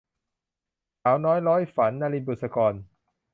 [1.01, 2.73] สาวน้อยร้อยฝัน- นลิน บุษกร